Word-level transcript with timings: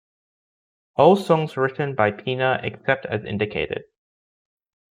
All 0.95 1.15
songs 1.15 1.55
written 1.55 1.93
by 1.93 2.09
Pena 2.09 2.59
except 2.63 3.05
as 3.05 3.23
indicated. 3.23 3.83